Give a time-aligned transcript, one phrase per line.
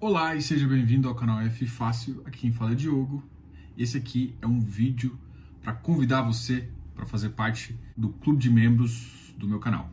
[0.00, 2.22] Olá e seja bem-vindo ao canal F Fácil.
[2.24, 3.22] Aqui quem fala é Diogo.
[3.78, 5.16] Esse aqui é um vídeo
[5.62, 9.92] para convidar você para fazer parte do clube de membros do meu canal.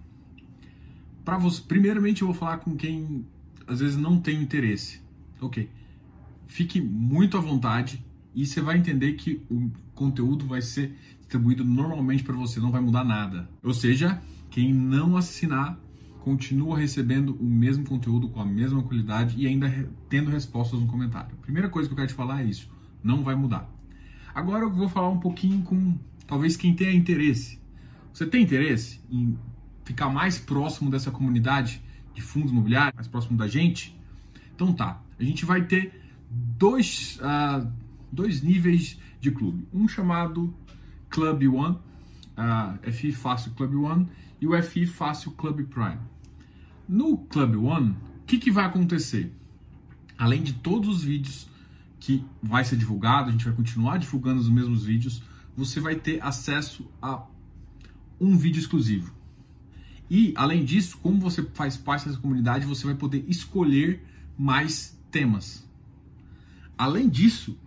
[1.23, 3.25] Para você, primeiramente eu vou falar com quem
[3.67, 4.99] às vezes não tem interesse.
[5.39, 5.69] OK.
[6.47, 8.03] Fique muito à vontade
[8.33, 12.81] e você vai entender que o conteúdo vai ser distribuído normalmente para você, não vai
[12.81, 13.47] mudar nada.
[13.61, 15.79] Ou seja, quem não assinar
[16.27, 21.37] continua recebendo o mesmo conteúdo com a mesma qualidade e ainda tendo respostas no comentário.
[21.37, 22.69] Primeira coisa que eu quero te falar é isso,
[23.01, 23.73] não vai mudar.
[24.35, 27.61] Agora eu vou falar um pouquinho com talvez quem tenha interesse.
[28.13, 29.37] Você tem interesse em
[29.85, 31.81] ficar mais próximo dessa comunidade
[32.13, 33.97] de fundos imobiliários, mais próximo da gente?
[34.53, 35.97] Então tá, a gente vai ter
[36.29, 37.65] dois, uh,
[38.11, 39.65] dois níveis de clube.
[39.71, 40.53] Um chamado
[41.09, 41.77] Club One,
[42.35, 44.09] a FI Fácil Club One
[44.41, 46.16] e o FI Fácil Club Prime.
[46.87, 49.33] No Club One, o que, que vai acontecer?
[50.17, 51.47] Além de todos os vídeos
[51.99, 55.21] que vai ser divulgado, a gente vai continuar divulgando os mesmos vídeos,
[55.55, 57.25] você vai ter acesso a
[58.21, 59.13] um vídeo exclusivo.
[60.09, 64.01] E, além disso, como você faz parte dessa comunidade, você vai poder escolher
[64.37, 65.67] mais temas.
[66.77, 67.57] Além disso,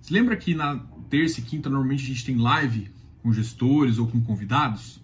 [0.00, 2.90] você lembra que na terça e quinta normalmente a gente tem live
[3.22, 5.00] com gestores ou com convidados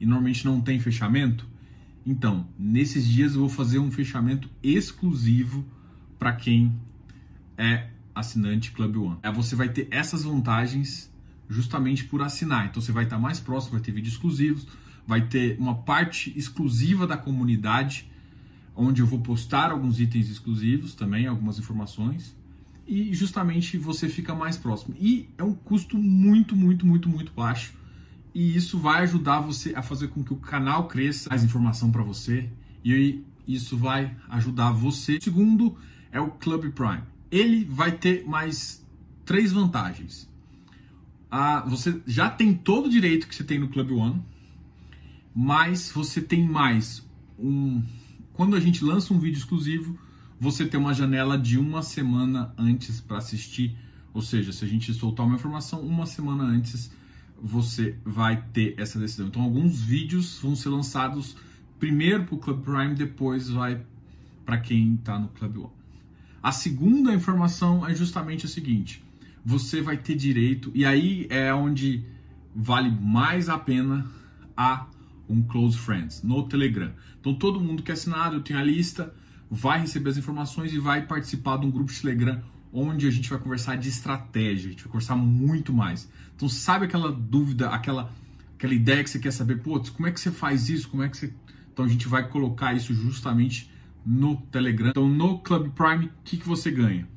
[0.00, 1.51] e normalmente não tem fechamento?
[2.04, 5.64] Então, nesses dias eu vou fazer um fechamento exclusivo
[6.18, 6.72] para quem
[7.56, 9.18] é assinante Club One.
[9.22, 11.10] É, você vai ter essas vantagens
[11.48, 12.66] justamente por assinar.
[12.66, 14.66] Então você vai estar mais próximo, vai ter vídeos exclusivos,
[15.06, 18.10] vai ter uma parte exclusiva da comunidade
[18.74, 22.34] onde eu vou postar alguns itens exclusivos também, algumas informações
[22.86, 24.94] e justamente você fica mais próximo.
[24.98, 27.74] E é um custo muito, muito, muito, muito baixo.
[28.34, 32.02] E isso vai ajudar você a fazer com que o canal cresça, mais informação para
[32.02, 32.48] você.
[32.84, 35.16] E isso vai ajudar você.
[35.16, 35.76] O segundo
[36.10, 37.02] é o Club Prime.
[37.30, 38.86] Ele vai ter mais
[39.24, 40.30] três vantagens.
[41.30, 44.22] Ah, você já tem todo o direito que você tem no Club One,
[45.34, 47.06] mas você tem mais
[47.38, 47.82] um.
[48.34, 49.98] Quando a gente lança um vídeo exclusivo,
[50.38, 53.76] você tem uma janela de uma semana antes para assistir.
[54.12, 56.90] Ou seja, se a gente soltar uma informação uma semana antes,
[57.42, 59.26] você vai ter essa decisão.
[59.26, 61.36] Então, alguns vídeos vão ser lançados
[61.78, 63.84] primeiro para o Club Prime, depois vai
[64.46, 65.72] para quem está no Club One.
[66.40, 69.02] A segunda informação é justamente a seguinte:
[69.44, 72.04] você vai ter direito, e aí é onde
[72.54, 74.06] vale mais a pena
[74.56, 74.86] a
[75.28, 76.92] um Close Friends no Telegram.
[77.20, 79.12] Então, todo mundo que é assinado, eu tenho a lista
[79.54, 82.40] vai receber as informações e vai participar de um grupo de Telegram
[82.72, 86.08] onde a gente vai conversar de estratégia, a gente vai conversar muito mais.
[86.34, 88.10] Então, sabe aquela dúvida, aquela,
[88.56, 90.88] aquela ideia que você quer saber, putz, como é que você faz isso?
[90.88, 91.32] Como é que você.
[91.72, 93.70] Então, a gente vai colocar isso justamente
[94.04, 94.90] no Telegram.
[94.90, 97.08] Então, no Club Prime, o que, que você ganha?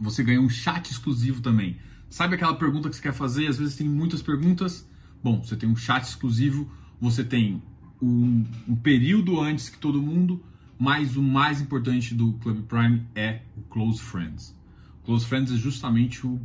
[0.00, 1.76] Você ganha um chat exclusivo também.
[2.08, 3.46] Sabe aquela pergunta que você quer fazer?
[3.46, 4.88] Às vezes tem muitas perguntas.
[5.22, 6.70] Bom, você tem um chat exclusivo,
[7.00, 7.62] você tem
[8.00, 10.42] um, um período antes que todo mundo
[10.78, 14.56] mas o mais importante do Club Prime é o Close Friends.
[15.04, 16.40] Close Friends é justamente o,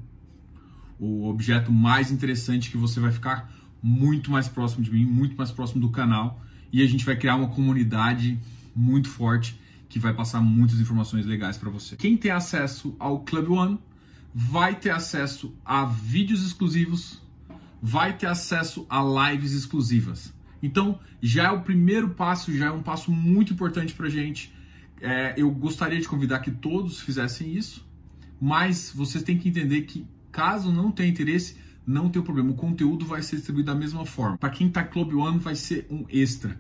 [1.00, 5.52] o objeto mais interessante que você vai ficar muito mais próximo de mim, muito mais
[5.52, 6.42] próximo do canal
[6.74, 8.40] e a gente vai criar uma comunidade
[8.76, 11.96] muito forte que vai passar muitas informações legais para você.
[11.96, 13.80] Quem tem acesso ao Club One
[14.34, 17.22] vai ter acesso a vídeos exclusivos,
[17.80, 20.34] vai ter acesso a lives exclusivas.
[20.64, 24.52] Então, já é o primeiro passo, já é um passo muito importante para a gente.
[25.02, 27.86] É, eu gostaria de convidar que todos fizessem isso,
[28.40, 32.52] mas vocês têm que entender que, caso não tenha interesse, não tem problema.
[32.52, 34.38] O conteúdo vai ser distribuído da mesma forma.
[34.38, 36.58] Para quem está Club One, vai ser um extra.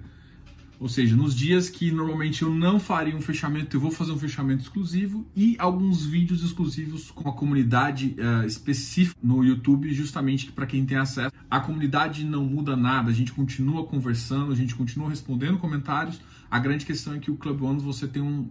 [0.83, 4.19] Ou seja, nos dias que normalmente eu não faria um fechamento, eu vou fazer um
[4.19, 10.65] fechamento exclusivo e alguns vídeos exclusivos com a comunidade uh, específica no YouTube, justamente para
[10.65, 11.31] quem tem acesso.
[11.49, 16.19] A comunidade não muda nada, a gente continua conversando, a gente continua respondendo comentários.
[16.51, 18.49] A grande questão é que o Club One você tem um,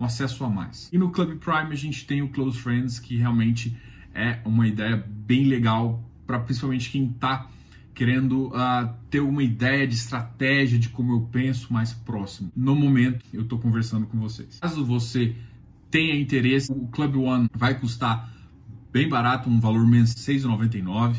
[0.00, 0.88] um acesso a mais.
[0.90, 3.76] E no Club Prime a gente tem o Close Friends, que realmente
[4.14, 7.46] é uma ideia bem legal para principalmente quem está
[7.94, 12.50] querendo uh, ter uma ideia de estratégia de como eu penso mais próximo.
[12.54, 14.58] No momento, eu estou conversando com vocês.
[14.60, 15.34] Caso você
[15.90, 18.32] tenha interesse, o Club One vai custar
[18.92, 21.16] bem barato, um valor mensal R$ 6,99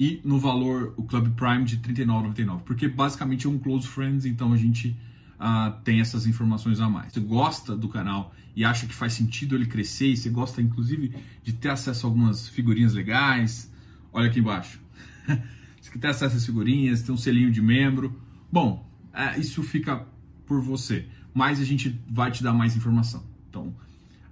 [0.00, 4.24] e no valor o Club Prime de R$ 39,99, porque basicamente é um close friends,
[4.24, 4.96] então a gente
[5.38, 7.12] uh, tem essas informações a mais.
[7.12, 11.14] Você gosta do canal e acha que faz sentido ele crescer, e você gosta inclusive
[11.42, 13.72] de ter acesso a algumas figurinhas legais,
[14.12, 14.80] olha aqui embaixo.
[15.88, 18.20] Você tem acesso às figurinhas, tem um selinho de membro.
[18.52, 20.06] Bom, é, isso fica
[20.46, 21.06] por você.
[21.34, 23.24] mais a gente vai te dar mais informação.
[23.48, 23.74] Então,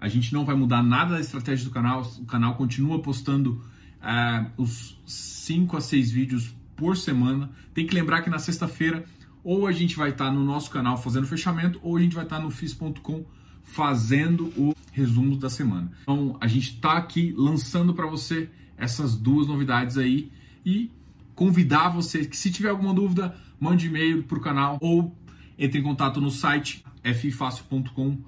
[0.01, 3.63] a gente não vai mudar nada da estratégia do canal, o canal continua postando
[4.01, 7.51] uh, os 5 a 6 vídeos por semana.
[7.73, 9.05] Tem que lembrar que na sexta-feira
[9.43, 12.41] ou a gente vai estar no nosso canal fazendo fechamento ou a gente vai estar
[12.41, 13.25] no FIS.com
[13.63, 15.91] fazendo o resumo da semana.
[16.03, 20.31] Então, a gente está aqui lançando para você essas duas novidades aí
[20.65, 20.91] e
[21.37, 25.15] convidar você que se tiver alguma dúvida, mande e-mail para o canal ou
[25.59, 28.23] entre em contato no site ffácil.com.br.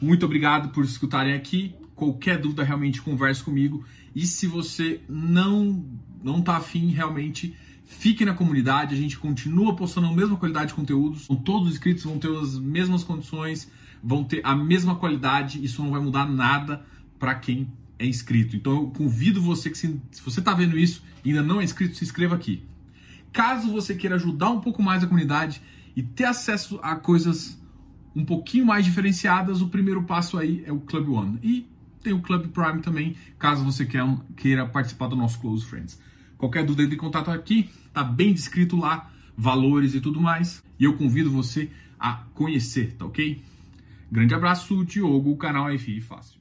[0.00, 1.74] Muito obrigado por escutarem aqui.
[1.94, 3.84] Qualquer dúvida, realmente converse comigo.
[4.14, 5.84] E se você não
[6.22, 7.54] não tá afim, realmente
[7.84, 8.94] fique na comunidade.
[8.94, 11.28] A gente continua postando a mesma qualidade de conteúdos.
[11.44, 13.70] Todos os inscritos vão ter as mesmas condições,
[14.02, 15.64] vão ter a mesma qualidade.
[15.64, 16.84] Isso não vai mudar nada
[17.18, 18.56] para quem é inscrito.
[18.56, 21.64] Então eu convido você que se, se você está vendo isso e ainda não é
[21.64, 22.62] inscrito, se inscreva aqui.
[23.32, 25.60] Caso você queira ajudar um pouco mais a comunidade
[25.94, 27.58] e ter acesso a coisas
[28.14, 31.38] um pouquinho mais diferenciadas, o primeiro passo aí é o Club One.
[31.42, 31.66] E
[32.02, 33.86] tem o Club Prime também, caso você
[34.36, 36.00] queira participar do nosso Close Friends.
[36.36, 40.62] Qualquer dúvida de contato aqui, tá bem descrito lá, valores e tudo mais.
[40.78, 43.42] E eu convido você a conhecer, tá ok?
[44.10, 46.37] Grande abraço, Diogo, o canal FI Fácil.